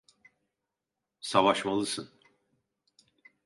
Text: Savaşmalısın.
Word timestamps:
Savaşmalısın. 1.19 2.09